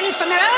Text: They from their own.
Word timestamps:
They 0.00 0.10
from 0.10 0.28
their 0.28 0.38
own. 0.38 0.57